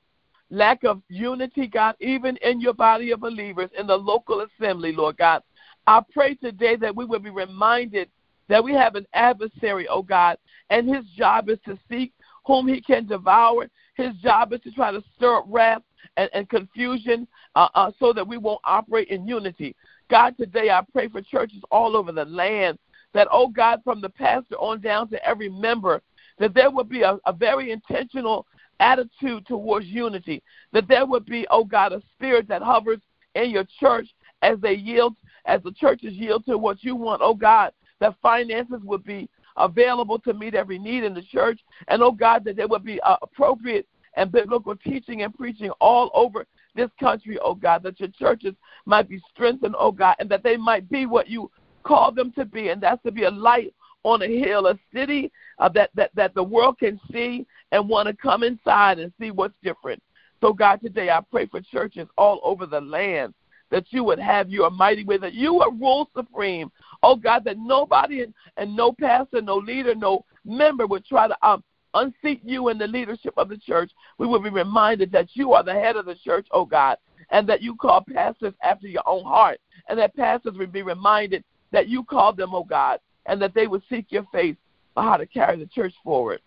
lack 0.51 0.85
of 0.85 1.03
unity, 1.09 1.67
God, 1.67 1.97
even 2.01 2.37
in 2.39 2.61
your 2.61 2.75
body 2.75 3.11
of 3.11 3.21
believers 3.21 3.71
in 3.79 3.87
the 3.87 3.97
local 3.97 4.47
assembly, 4.47 4.93
Lord 4.93 5.17
God. 5.17 5.43
I 5.87 6.03
pray 6.13 6.35
today 6.35 6.77
that 6.77 6.95
we 6.95 7.05
will 7.05 7.19
be 7.19 7.31
reminded 7.31 8.09
that 8.51 8.63
we 8.63 8.75
have 8.75 8.97
an 8.97 9.07
adversary, 9.15 9.87
oh 9.89 10.03
God, 10.03 10.37
and 10.71 10.93
his 10.93 11.05
job 11.17 11.49
is 11.49 11.59
to 11.65 11.79
seek 11.89 12.13
whom 12.45 12.67
he 12.67 12.81
can 12.83 13.07
devour. 13.07 13.69
His 13.95 14.15
job 14.17 14.53
is 14.53 14.61
to 14.63 14.73
try 14.73 14.91
to 14.91 15.03
stir 15.17 15.37
up 15.37 15.45
wrath 15.47 15.83
and, 16.17 16.29
and 16.35 16.49
confusion 16.49 17.29
uh, 17.55 17.69
uh, 17.75 17.93
so 18.01 18.13
that 18.13 18.27
we 18.27 18.39
won't 18.39 18.61
operate 18.65 19.09
in 19.09 19.27
unity. 19.27 19.77
God, 20.11 20.37
today 20.37 20.69
I 20.69 20.83
pray 20.93 21.07
for 21.09 21.23
churches 21.23 21.63
all 21.71 21.97
over 21.97 22.11
the 22.11 22.25
land 22.25 22.77
that, 23.15 23.29
oh 23.31 23.47
God, 23.47 23.83
from 23.85 24.01
the 24.01 24.09
pastor 24.09 24.57
on 24.57 24.81
down 24.81 25.09
to 25.11 25.25
every 25.25 25.49
member, 25.49 26.03
that 26.41 26.53
there 26.53 26.73
would 26.73 26.89
be 26.89 27.03
a, 27.03 27.19
a 27.27 27.33
very 27.33 27.71
intentional 27.71 28.47
attitude 28.81 29.47
towards 29.47 29.87
unity, 29.87 30.43
that 30.73 30.89
there 30.89 31.07
would 31.07 31.25
be, 31.25 31.47
oh 31.51 31.65
God, 31.65 31.93
a 31.93 32.03
spirit 32.17 32.49
that 32.49 32.63
hovers 32.63 32.99
in 33.37 33.51
your 33.51 33.65
church 33.79 34.09
as 34.43 34.59
they 34.61 34.75
yield, 34.75 35.15
as 35.45 35.63
the 35.63 35.73
churches 35.73 36.15
yield 36.15 36.45
to 36.47 36.59
what 36.59 36.83
you 36.83 36.97
want, 36.97 37.21
oh 37.23 37.35
God, 37.35 37.73
that 38.01 38.17
finances 38.21 38.81
would 38.85 39.05
be 39.05 39.29
available 39.57 40.19
to 40.19 40.33
meet 40.33 40.55
every 40.55 40.79
need 40.79 41.05
in 41.05 41.15
the 41.15 41.23
church, 41.23 41.61
and 41.89 42.03
oh 42.03 42.13
God, 42.13 42.45
that 42.45 42.57
there 42.57 42.69
would 42.69 42.85
be 42.85 43.01
uh, 43.01 43.17
appropriate 43.23 43.87
and 44.15 44.33
biblical 44.33 44.75
teaching 44.77 45.23
and 45.23 45.35
preaching 45.35 45.71
all 45.81 46.11
over 46.15 46.47
this 46.75 46.91
country, 46.99 47.39
oh 47.43 47.55
God, 47.55 47.83
that 47.83 48.01
your 48.01 48.09
churches 48.09 48.55
might 48.87 49.09
be 49.09 49.21
strengthened, 49.33 49.75
oh 49.79 49.93
God, 49.93 50.17
and 50.19 50.29
that 50.31 50.43
they 50.43 50.57
might 50.57 50.89
be 50.91 51.07
what 51.07 51.29
you 51.29 51.51
call 51.83 52.13
them 52.13 52.33
to 52.33 52.45
be, 52.45 52.69
and 52.69 52.83
that's 52.83 53.03
to 53.05 53.13
be 53.13 53.25
a 53.25 53.31
light 53.31 53.75
on 54.03 54.23
a 54.23 54.27
hill, 54.27 54.67
a 54.67 54.79
city 54.95 55.31
uh, 55.59 55.69
that, 55.69 55.91
that, 55.95 56.11
that 56.15 56.35
the 56.35 56.43
world 56.43 56.79
can 56.79 56.99
see 57.13 57.47
and 57.73 57.89
want 57.89 58.09
to 58.09 58.15
come 58.15 58.43
inside 58.43 58.99
and 58.99 59.13
see 59.21 59.31
what's 59.31 59.55
different. 59.63 60.03
So, 60.41 60.53
God, 60.53 60.81
today 60.81 61.11
I 61.11 61.21
pray 61.31 61.47
for 61.47 61.61
churches 61.61 62.09
all 62.17 62.41
over 62.43 62.65
the 62.65 62.81
land 62.81 63.35
that 63.71 63.85
you 63.91 64.05
would 64.05 64.19
have 64.19 64.51
your 64.51 64.71
mighty 64.71 65.05
way, 65.05 65.17
that 65.19 65.35
you 65.35 65.55
would 65.55 65.81
rule 65.81 66.11
supreme. 66.15 66.71
Oh, 67.03 67.17
God, 67.17 67.45
that 67.45 67.59
nobody 67.59 68.23
and, 68.23 68.35
and 68.57 68.75
no 68.75 68.93
pastor, 68.93 69.41
no 69.41 69.57
leader, 69.57 69.95
no 69.95 70.25
member 70.45 70.87
would 70.87 71.05
try 71.07 71.29
to 71.29 71.47
um, 71.47 71.63
unseat 71.95 72.45
you 72.45 72.69
in 72.69 72.79
the 72.79 72.87
leadership 72.87 73.35
of 73.37 73.49
the 73.49 73.57
church. 73.57 73.91
We 74.19 74.27
would 74.27 74.43
be 74.43 74.51
reminded 74.51 75.13
that 75.13 75.29
you 75.35 75.53
are 75.53 75.63
the 75.63 75.73
head 75.73 75.97
of 75.97 76.07
the 76.07 76.17
church, 76.17 76.47
oh, 76.51 76.65
God, 76.65 76.99
and 77.31 77.49
that 77.49 77.63
you 77.63 77.77
call 77.77 78.05
pastors 78.13 78.55
after 78.63 78.89
your 78.89 79.07
own 79.07 79.25
heart, 79.25 79.61
and 79.89 79.99
that 79.99 80.17
pastors 80.17 80.55
would 80.59 80.73
be 80.73 80.83
reminded 80.83 81.45
that 81.73 81.89
you 81.89 82.05
called 82.05 82.37
them, 82.37 82.55
oh, 82.55 82.65
God, 82.65 82.99
and 83.27 83.41
that 83.41 83.55
they 83.55 83.67
would 83.67 83.83
seek 83.89 84.07
your 84.11 84.27
face 84.33 84.57
for 84.95 85.03
how 85.03 85.17
to 85.17 85.27
carry 85.27 85.57
the 85.59 85.67
church 85.67 85.95
forward. 86.03 86.41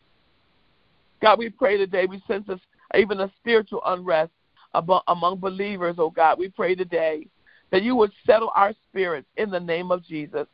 God, 1.22 1.40
we 1.40 1.50
pray 1.50 1.78
today. 1.78 2.06
We 2.06 2.22
sense 2.28 2.50
even 2.96 3.22
a 3.22 3.32
spiritual 3.40 3.82
unrest 3.86 4.32
among 4.74 5.38
believers, 5.40 5.96
oh 5.98 6.10
God. 6.10 6.40
We 6.40 6.50
pray 6.50 6.76
today 6.76 7.28
that 7.72 7.84
you 7.84 7.96
would 7.96 8.12
settle 8.26 8.52
our 8.56 8.74
spirits 8.90 9.28
in 9.38 9.50
the 9.50 9.60
name 9.60 9.92
of 9.92 10.06
Jesus. 10.06 10.48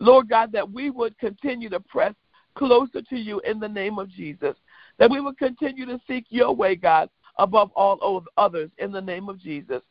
Lord 0.00 0.28
God, 0.28 0.52
that 0.52 0.70
we 0.70 0.90
would 0.90 1.16
continue 1.18 1.68
to 1.70 1.80
press 1.80 2.14
closer 2.54 3.02
to 3.02 3.16
you 3.16 3.40
in 3.40 3.60
the 3.60 3.68
name 3.68 3.98
of 3.98 4.08
Jesus. 4.10 4.56
That 4.98 5.10
we 5.10 5.20
would 5.20 5.38
continue 5.38 5.86
to 5.86 6.00
seek 6.06 6.26
your 6.28 6.54
way, 6.54 6.76
God, 6.76 7.10
above 7.38 7.70
all 7.74 8.24
others 8.36 8.70
in 8.78 8.92
the 8.92 9.00
name 9.00 9.28
of 9.28 9.40
Jesus. 9.40 9.82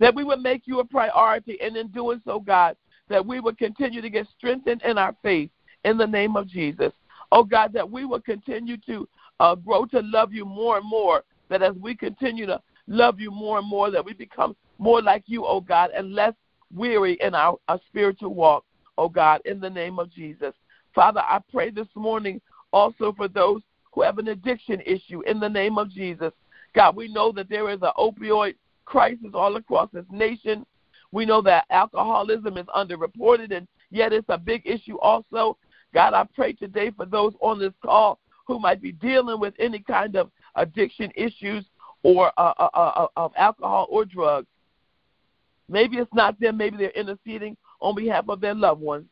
That 0.00 0.14
we 0.14 0.24
would 0.24 0.40
make 0.40 0.62
you 0.66 0.80
a 0.80 0.84
priority, 0.84 1.60
and 1.60 1.76
in 1.76 1.88
doing 1.88 2.20
so, 2.24 2.40
God, 2.40 2.76
that 3.08 3.24
we 3.24 3.40
would 3.40 3.58
continue 3.58 4.00
to 4.00 4.10
get 4.10 4.26
strengthened 4.36 4.82
in 4.82 4.98
our 4.98 5.14
faith 5.22 5.50
in 5.84 5.96
the 5.96 6.06
name 6.06 6.36
of 6.36 6.48
Jesus. 6.48 6.92
Oh 7.32 7.44
God, 7.44 7.72
that 7.72 7.88
we 7.88 8.04
will 8.04 8.20
continue 8.20 8.76
to 8.86 9.08
uh, 9.40 9.54
grow 9.54 9.84
to 9.86 10.00
love 10.00 10.32
you 10.32 10.44
more 10.44 10.78
and 10.78 10.88
more. 10.88 11.24
That 11.48 11.62
as 11.62 11.74
we 11.76 11.94
continue 11.94 12.46
to 12.46 12.60
love 12.88 13.20
you 13.20 13.30
more 13.30 13.58
and 13.58 13.68
more, 13.68 13.90
that 13.90 14.04
we 14.04 14.14
become 14.14 14.56
more 14.78 15.00
like 15.02 15.24
you, 15.26 15.44
oh 15.44 15.60
God, 15.60 15.90
and 15.94 16.14
less 16.14 16.34
weary 16.74 17.18
in 17.20 17.34
our, 17.34 17.58
our 17.68 17.78
spiritual 17.86 18.34
walk, 18.34 18.64
oh 18.96 19.08
God, 19.08 19.40
in 19.44 19.60
the 19.60 19.70
name 19.70 19.98
of 19.98 20.10
Jesus. 20.10 20.54
Father, 20.94 21.20
I 21.20 21.40
pray 21.52 21.70
this 21.70 21.88
morning 21.94 22.40
also 22.72 23.12
for 23.12 23.28
those 23.28 23.62
who 23.92 24.02
have 24.02 24.18
an 24.18 24.28
addiction 24.28 24.80
issue 24.84 25.20
in 25.22 25.38
the 25.38 25.48
name 25.48 25.78
of 25.78 25.90
Jesus. 25.90 26.32
God, 26.74 26.96
we 26.96 27.12
know 27.12 27.32
that 27.32 27.48
there 27.48 27.70
is 27.70 27.80
an 27.82 27.92
opioid 27.98 28.54
crisis 28.84 29.30
all 29.34 29.56
across 29.56 29.90
this 29.92 30.04
nation. 30.10 30.64
We 31.12 31.24
know 31.24 31.40
that 31.42 31.64
alcoholism 31.70 32.56
is 32.58 32.66
underreported, 32.66 33.56
and 33.56 33.66
yet 33.90 34.12
it's 34.12 34.28
a 34.28 34.38
big 34.38 34.62
issue 34.66 34.98
also. 34.98 35.56
God, 35.94 36.14
I 36.14 36.24
pray 36.34 36.52
today 36.52 36.90
for 36.90 37.06
those 37.06 37.32
on 37.40 37.58
this 37.58 37.72
call 37.82 38.18
who 38.46 38.58
might 38.58 38.80
be 38.80 38.92
dealing 38.92 39.40
with 39.40 39.54
any 39.58 39.78
kind 39.78 40.16
of 40.16 40.30
addiction 40.54 41.10
issues 41.14 41.64
or 42.02 42.32
uh, 42.38 42.54
uh, 42.58 42.68
uh, 42.74 42.78
uh, 42.78 43.06
of 43.16 43.32
alcohol 43.36 43.86
or 43.90 44.04
drugs. 44.04 44.46
Maybe 45.68 45.98
it's 45.98 46.12
not 46.14 46.38
them. 46.40 46.56
Maybe 46.56 46.76
they're 46.76 46.90
interceding 46.90 47.56
on 47.80 47.94
behalf 47.94 48.28
of 48.28 48.40
their 48.40 48.54
loved 48.54 48.80
ones. 48.80 49.06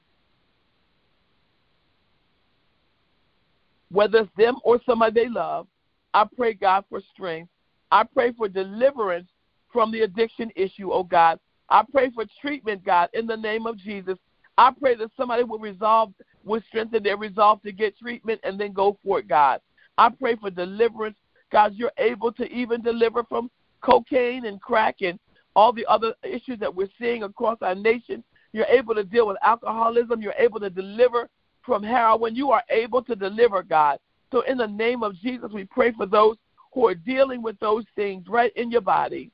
Whether 3.91 4.21
it's 4.21 4.31
them 4.37 4.57
or 4.65 4.81
somebody 4.85 5.23
they 5.23 5.29
love, 5.29 5.67
I 6.15 6.25
pray, 6.37 6.55
God, 6.55 6.85
for 6.89 7.01
strength. 7.13 7.51
I 7.93 8.05
pray 8.05 8.33
for 8.33 8.49
deliverance 8.49 9.29
from 9.73 9.93
the 9.93 10.01
addiction 10.01 10.51
issue, 10.57 10.93
oh 10.93 11.05
God. 11.05 11.39
I 11.69 11.83
pray 11.91 12.11
for 12.11 12.25
treatment, 12.41 12.85
God, 12.85 13.11
in 13.13 13.27
the 13.27 13.37
name 13.37 13.67
of 13.67 13.77
Jesus. 13.77 14.19
I 14.59 14.71
pray 14.79 14.95
that 14.97 15.11
somebody 15.17 15.45
will 15.45 15.59
resolve, 15.59 16.13
will 16.45 16.63
strengthen 16.69 17.03
their 17.03 17.17
resolve 17.17 17.63
to 17.63 17.73
get 17.73 17.99
treatment 17.99 18.41
and 18.43 18.59
then 18.59 18.73
go 18.73 18.99
for 19.05 19.19
it, 19.19 19.29
God. 19.29 19.61
I 19.99 20.09
pray 20.09 20.37
for 20.37 20.51
deliverance. 20.51 21.17
God, 21.51 21.75
you're 21.75 21.93
able 21.99 22.33
to 22.33 22.45
even 22.51 22.83
deliver 22.83 23.25
from 23.25 23.51
cocaine 23.81 24.47
and 24.47 24.61
crack 24.61 24.97
and 25.03 25.19
all 25.55 25.73
the 25.73 25.87
other 25.87 26.15
issues 26.23 26.59
that 26.61 26.75
we're 26.75 26.89
seeing 26.99 27.23
across 27.23 27.59
our 27.63 27.75
nation. 27.75 28.23
You're 28.53 28.67
able 28.67 28.95
to 28.95 29.05
deal 29.05 29.27
with 29.27 29.37
alcoholism. 29.43 30.21
You're 30.21 30.35
able 30.39 30.61
to 30.61 30.71
deliver 30.71 31.29
from 31.63 31.83
heroin. 31.83 32.35
You 32.35 32.51
are 32.51 32.63
able 32.71 33.03
to 33.03 33.17
deliver, 33.17 33.63
God. 33.63 33.99
So, 34.33 34.41
in 34.43 34.59
the 34.59 34.67
name 34.67 35.03
of 35.03 35.15
Jesus, 35.21 35.51
we 35.53 35.65
pray 35.65 35.93
for 35.93 36.07
those 36.07 36.37
who 36.73 36.87
are 36.89 36.95
dealing 36.95 37.43
with 37.43 37.59
those 37.61 37.85
things 37.95 38.27
right 38.29 38.53
in 38.57 38.71
your 38.71 38.81
body. 38.81 39.31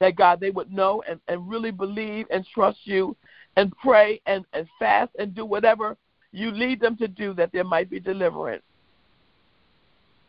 That, 0.00 0.16
God, 0.16 0.40
they 0.40 0.50
would 0.50 0.72
know 0.72 1.02
and, 1.08 1.20
and 1.28 1.48
really 1.48 1.70
believe 1.70 2.26
and 2.30 2.46
trust 2.54 2.78
you 2.84 3.16
and 3.56 3.72
pray 3.76 4.20
and, 4.26 4.44
and 4.52 4.66
fast 4.78 5.10
and 5.18 5.34
do 5.34 5.44
whatever 5.44 5.96
you 6.32 6.50
lead 6.50 6.80
them 6.80 6.96
to 6.96 7.08
do 7.08 7.34
that 7.34 7.52
there 7.52 7.64
might 7.64 7.90
be 7.90 8.00
deliverance. 8.00 8.62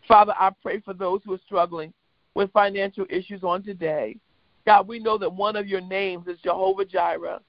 Father, 0.10 0.34
I 0.40 0.50
pray 0.64 0.80
for 0.80 0.96
those 0.96 1.22
who 1.24 1.34
are 1.34 1.40
struggling 1.46 1.94
with 2.34 2.52
financial 2.52 3.06
issues 3.12 3.44
on 3.44 3.62
today. 3.62 4.18
God, 4.66 4.88
we 4.88 4.98
know 4.98 5.20
that 5.20 5.32
one 5.32 5.56
of 5.56 5.68
your 5.68 5.82
names 5.82 6.28
is 6.28 6.40
Jehovah 6.44 6.84
Jireh. 6.84 7.40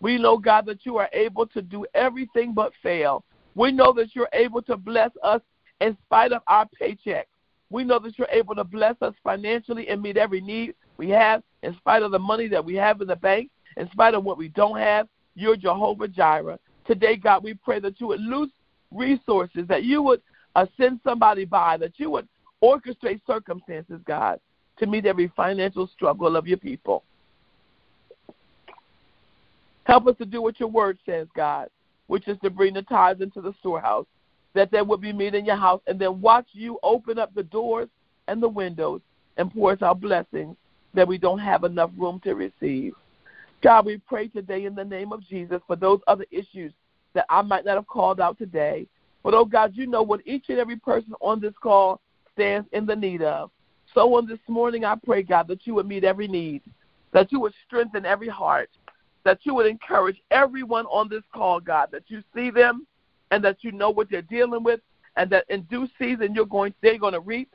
We 0.00 0.18
know, 0.18 0.36
God, 0.36 0.66
that 0.66 0.84
you 0.84 0.98
are 0.98 1.08
able 1.14 1.46
to 1.46 1.62
do 1.62 1.86
everything 1.94 2.52
but 2.52 2.72
fail. 2.82 3.24
We 3.54 3.72
know 3.72 3.94
that 3.94 4.14
you're 4.14 4.28
able 4.34 4.60
to 4.62 4.76
bless 4.76 5.10
us 5.22 5.40
in 5.80 5.96
spite 6.04 6.32
of 6.32 6.42
our 6.48 6.66
paycheck. 6.78 7.28
We 7.70 7.82
know 7.82 7.98
that 8.00 8.18
you're 8.18 8.28
able 8.30 8.54
to 8.56 8.64
bless 8.64 8.96
us 9.00 9.14
financially 9.24 9.88
and 9.88 10.02
meet 10.02 10.18
every 10.18 10.42
need 10.42 10.74
we 10.98 11.08
have 11.08 11.42
in 11.62 11.74
spite 11.76 12.02
of 12.02 12.10
the 12.10 12.18
money 12.18 12.46
that 12.48 12.62
we 12.64 12.74
have 12.74 13.00
in 13.00 13.08
the 13.08 13.16
bank, 13.16 13.50
in 13.78 13.90
spite 13.90 14.12
of 14.12 14.22
what 14.22 14.36
we 14.36 14.48
don't 14.48 14.78
have. 14.78 15.08
You're 15.34 15.56
Jehovah 15.56 16.08
Jireh. 16.08 16.58
Today, 16.86 17.16
God, 17.16 17.42
we 17.42 17.54
pray 17.54 17.80
that 17.80 18.00
you 18.02 18.08
would 18.08 18.20
loose 18.20 18.50
resources, 18.90 19.66
that 19.68 19.84
you 19.84 20.02
would 20.02 20.20
send 20.76 21.00
somebody 21.04 21.44
by, 21.44 21.76
that 21.78 21.92
you 21.96 22.10
would 22.10 22.28
orchestrate 22.62 23.20
circumstances, 23.26 24.00
God, 24.06 24.38
to 24.78 24.86
meet 24.86 25.06
every 25.06 25.32
financial 25.36 25.86
struggle 25.88 26.36
of 26.36 26.46
your 26.46 26.58
people. 26.58 27.02
Help 29.84 30.06
us 30.06 30.16
to 30.18 30.24
do 30.24 30.40
what 30.40 30.60
your 30.60 30.68
word 30.68 30.98
says, 31.04 31.26
God, 31.34 31.68
which 32.06 32.28
is 32.28 32.38
to 32.42 32.50
bring 32.50 32.74
the 32.74 32.82
tithes 32.82 33.20
into 33.20 33.40
the 33.40 33.54
storehouse, 33.60 34.06
that 34.54 34.70
there 34.70 34.84
would 34.84 35.00
be 35.00 35.12
meat 35.12 35.34
in 35.34 35.44
your 35.44 35.56
house, 35.56 35.80
and 35.86 35.98
then 35.98 36.20
watch 36.20 36.46
you 36.52 36.78
open 36.82 37.18
up 37.18 37.34
the 37.34 37.42
doors 37.42 37.88
and 38.28 38.42
the 38.42 38.48
windows 38.48 39.00
and 39.36 39.52
pour 39.52 39.72
us 39.72 39.82
out 39.82 40.00
blessings 40.00 40.56
that 40.94 41.08
we 41.08 41.18
don't 41.18 41.38
have 41.38 41.64
enough 41.64 41.90
room 41.96 42.20
to 42.22 42.34
receive. 42.34 42.92
God, 43.62 43.86
we 43.86 43.98
pray 43.98 44.28
today 44.28 44.66
in 44.66 44.74
the 44.74 44.84
name 44.84 45.12
of 45.12 45.26
Jesus 45.26 45.60
for 45.66 45.76
those 45.76 46.00
other 46.06 46.26
issues 46.30 46.72
that 47.14 47.26
I 47.30 47.42
might 47.42 47.64
not 47.64 47.76
have 47.76 47.86
called 47.86 48.20
out 48.20 48.38
today. 48.38 48.86
But, 49.22 49.34
oh 49.34 49.44
God, 49.44 49.72
you 49.74 49.86
know 49.86 50.02
what 50.02 50.20
each 50.26 50.46
and 50.48 50.58
every 50.58 50.76
person 50.76 51.14
on 51.20 51.40
this 51.40 51.54
call 51.62 52.00
stands 52.34 52.68
in 52.72 52.86
the 52.86 52.96
need 52.96 53.22
of. 53.22 53.50
So 53.94 54.16
on 54.16 54.26
this 54.26 54.38
morning, 54.48 54.84
I 54.84 54.96
pray, 54.96 55.22
God, 55.22 55.48
that 55.48 55.66
you 55.66 55.74
would 55.74 55.86
meet 55.86 56.04
every 56.04 56.28
need, 56.28 56.62
that 57.12 57.30
you 57.30 57.40
would 57.40 57.52
strengthen 57.66 58.06
every 58.06 58.28
heart, 58.28 58.70
that 59.24 59.40
you 59.42 59.54
would 59.54 59.66
encourage 59.66 60.20
everyone 60.30 60.86
on 60.86 61.08
this 61.08 61.22
call, 61.32 61.60
God, 61.60 61.88
that 61.92 62.04
you 62.08 62.22
see 62.34 62.50
them 62.50 62.86
and 63.30 63.44
that 63.44 63.58
you 63.62 63.72
know 63.72 63.90
what 63.90 64.10
they're 64.10 64.22
dealing 64.22 64.62
with, 64.62 64.80
and 65.16 65.30
that 65.30 65.44
in 65.48 65.62
due 65.62 65.88
season 65.98 66.34
you're 66.34 66.46
going 66.46 66.74
they're 66.82 66.98
going 66.98 67.12
to 67.12 67.20
reap 67.20 67.54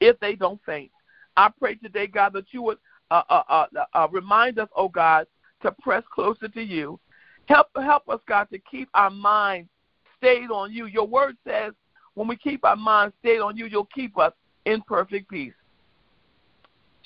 if 0.00 0.18
they 0.20 0.34
don't 0.34 0.60
faint. 0.64 0.90
I 1.36 1.50
pray 1.58 1.76
today, 1.76 2.06
God, 2.06 2.32
that 2.32 2.46
you 2.52 2.62
would 2.62 2.78
uh, 3.10 3.22
uh, 3.28 3.42
uh, 3.48 3.66
uh, 3.94 4.08
remind 4.10 4.58
us, 4.58 4.68
oh 4.74 4.88
God, 4.88 5.26
to 5.62 5.72
press 5.72 6.02
closer 6.12 6.48
to 6.48 6.62
you. 6.62 6.98
Help 7.46 7.68
help 7.76 8.08
us, 8.08 8.20
God, 8.26 8.48
to 8.52 8.58
keep 8.58 8.88
our 8.94 9.10
minds 9.10 9.68
stayed 10.18 10.50
on 10.50 10.72
you. 10.72 10.86
Your 10.86 11.06
word 11.06 11.36
says 11.46 11.72
when 12.14 12.28
we 12.28 12.36
keep 12.36 12.64
our 12.64 12.76
minds 12.76 13.14
stayed 13.20 13.40
on 13.40 13.56
you, 13.56 13.66
you'll 13.66 13.86
keep 13.86 14.18
us 14.18 14.32
in 14.64 14.82
perfect 14.82 15.30
peace. 15.30 15.54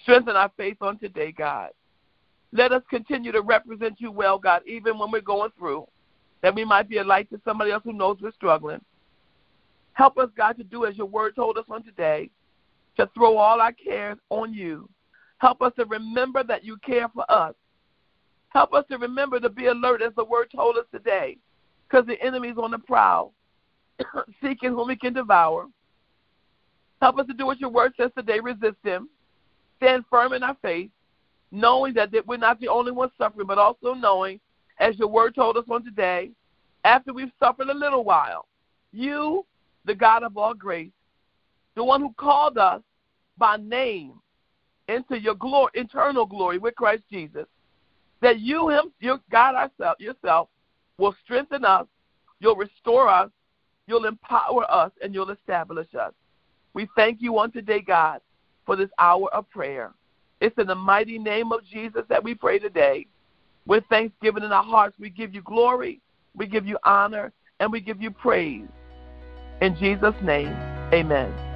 Strengthen 0.02 0.37
our 0.37 0.50
faith 0.57 0.78
on 0.81 0.99
today, 0.99 1.33
God. 1.33 1.71
Let 2.52 2.73
us 2.73 2.83
continue 2.90 3.33
to 3.33 3.40
represent 3.40 4.00
you 4.00 4.11
well, 4.11 4.38
God, 4.38 4.62
even 4.66 4.99
when 4.99 5.11
we're 5.11 5.21
going 5.21 5.50
through, 5.59 5.87
that 6.42 6.54
we 6.54 6.64
might 6.64 6.88
be 6.88 6.99
a 6.99 7.04
light 7.04 7.31
to 7.31 7.40
somebody 7.45 7.71
else 7.71 7.83
who 7.85 7.92
knows 7.92 8.19
we're 8.21 8.33
struggling. 8.33 8.81
Help 9.95 10.19
us, 10.19 10.28
God, 10.37 10.57
to 10.59 10.64
do 10.64 10.85
as 10.85 10.97
your 10.97 11.07
word 11.07 11.37
told 11.37 11.57
us 11.57 11.64
on 11.71 11.83
today, 11.83 12.31
to 12.96 13.09
throw 13.14 13.37
all 13.37 13.61
our 13.61 13.72
cares 13.72 14.18
on 14.31 14.53
you. 14.53 14.88
Help 15.38 15.62
us 15.62 15.72
to 15.77 15.85
remember 15.87 16.42
that 16.44 16.64
you 16.64 16.77
care 16.79 17.09
for 17.09 17.31
us. 17.31 17.55
Help 18.48 18.75
us 18.75 18.85
to 18.90 18.98
remember 18.98 19.40
to 19.40 19.48
be 19.48 19.66
alert 19.66 20.03
as 20.03 20.12
the 20.16 20.25
word 20.25 20.48
told 20.55 20.77
us 20.77 20.85
today, 20.92 21.38
because 21.92 22.07
the 22.07 22.20
enemy 22.24 22.48
is 22.48 22.59
on 22.59 22.70
the 22.70 22.78
prowl, 22.78 23.33
seeking 24.42 24.70
whom 24.70 24.88
he 24.88 24.96
can 24.96 25.12
devour. 25.12 25.66
Help 27.00 27.18
us 27.18 27.26
to 27.26 27.35
do 27.35 27.46
what 27.46 27.61
your 27.61 27.70
word 27.70 27.92
says 27.96 28.11
today 28.16 28.40
resist 28.40 28.76
him, 28.83 29.09
stand 29.76 30.05
firm 30.09 30.33
in 30.33 30.42
our 30.42 30.57
faith, 30.62 30.90
knowing 31.50 31.92
that 31.94 32.11
we're 32.26 32.37
not 32.37 32.59
the 32.61 32.68
only 32.68 32.92
ones 32.92 33.12
suffering, 33.18 33.46
but 33.46 33.59
also 33.59 33.92
knowing, 33.92 34.40
as 34.78 34.98
your 34.98 35.09
word 35.09 35.35
told 35.35 35.57
us 35.57 35.64
on 35.70 35.85
today, 35.85 36.31
after 36.85 37.12
we've 37.12 37.33
suffered 37.38 37.68
a 37.68 37.74
little 37.74 38.05
while, 38.05 38.46
you, 38.92 39.44
the 39.85 39.94
God 39.94 40.22
of 40.22 40.37
all 40.37 40.55
grace, 40.55 40.92
the 41.74 41.85
one 41.85 42.00
who 42.00 42.14
called 42.16 42.57
us 42.57 42.81
by 43.37 43.57
name 43.57 44.14
into 44.88 45.20
your 45.20 45.35
glory, 45.35 45.70
eternal 45.74 46.24
glory 46.24 46.59
with 46.59 46.74
Christ 46.74 47.02
Jesus, 47.11 47.46
that 48.20 48.38
you, 48.38 48.68
him, 48.68 48.92
your 49.00 49.18
God 49.31 49.55
ourselves, 49.55 50.00
yourself, 50.00 50.48
will 50.98 51.14
strengthen 51.24 51.64
us, 51.64 51.87
you'll 52.40 52.57
restore 52.57 53.09
us, 53.09 53.31
you'll 53.87 54.07
empower 54.07 54.70
us, 54.70 54.90
and 55.02 55.14
you'll 55.14 55.31
establish 55.31 55.88
us. 55.94 56.12
We 56.74 56.88
thank 56.96 57.20
you 57.20 57.38
on 57.38 57.52
today, 57.52 57.81
God, 57.81 58.20
for 58.64 58.76
this 58.76 58.90
hour 58.98 59.28
of 59.35 59.48
prayer. 59.50 59.92
It's 60.40 60.57
in 60.59 60.66
the 60.66 60.74
mighty 60.74 61.18
name 61.18 61.52
of 61.52 61.64
Jesus 61.64 62.02
that 62.09 62.22
we 62.22 62.35
pray 62.35 62.59
today. 62.59 63.07
With 63.66 63.85
thanksgiving 63.90 64.42
in 64.42 64.52
our 64.52 64.64
hearts, 64.64 64.96
we 64.98 65.09
give 65.09 65.35
you 65.35 65.42
glory, 65.42 66.00
we 66.35 66.46
give 66.46 66.66
you 66.66 66.78
honor, 66.85 67.33
and 67.61 67.70
we 67.70 67.81
give 67.81 68.02
you 68.02 68.11
praise. 68.11 68.66
In 69.61 69.76
Jesus' 69.76 70.14
name, 70.22 70.52
amen. 70.92 71.52